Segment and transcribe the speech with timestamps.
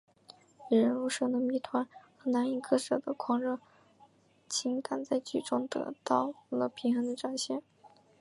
[0.71, 3.59] 引人入胜的谜团和难以割舍的狂热
[4.49, 7.61] 情感在剧中得到了平衡的展现。